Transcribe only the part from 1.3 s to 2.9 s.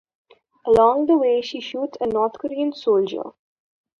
she shoots a North Korean